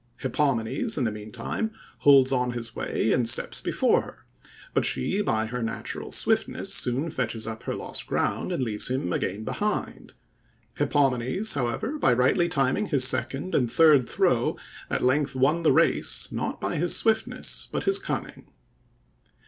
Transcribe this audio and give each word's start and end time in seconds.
Hippomenes, 0.19 0.97
in 0.97 1.03
the 1.03 1.11
mean 1.11 1.31
time, 1.31 1.69
holds 1.99 2.31
on 2.33 2.53
his 2.53 2.75
way, 2.75 3.11
and 3.11 3.29
steps 3.29 3.61
before 3.61 4.01
her; 4.01 4.25
but 4.73 4.83
she, 4.83 5.21
by 5.21 5.45
her 5.45 5.61
natural 5.61 6.11
swiftness, 6.11 6.73
soon 6.73 7.11
fetches 7.11 7.45
up 7.45 7.61
her 7.61 7.75
lost 7.75 8.07
ground, 8.07 8.51
and 8.51 8.63
leaves 8.63 8.87
him 8.89 9.13
again 9.13 9.43
behind. 9.43 10.15
Hippomenes, 10.79 11.53
however, 11.53 11.99
by 11.99 12.13
rightly 12.13 12.49
timing 12.49 12.87
his 12.87 13.07
second 13.07 13.53
and 13.53 13.71
third 13.71 14.09
throw, 14.09 14.57
at 14.89 15.03
length 15.03 15.35
won 15.35 15.61
the 15.61 15.71
race, 15.71 16.31
not 16.31 16.59
by 16.59 16.77
his 16.77 16.97
swiftness, 16.97 17.67
but 17.71 17.83
his 17.83 17.99
cunning. 17.99 18.47